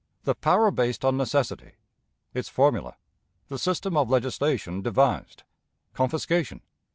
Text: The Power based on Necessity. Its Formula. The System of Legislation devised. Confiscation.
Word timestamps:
The 0.23 0.33
Power 0.33 0.71
based 0.71 1.05
on 1.05 1.15
Necessity. 1.15 1.73
Its 2.33 2.49
Formula. 2.49 2.95
The 3.49 3.59
System 3.59 3.95
of 3.95 4.09
Legislation 4.09 4.81
devised. 4.81 5.43
Confiscation. 5.93 6.61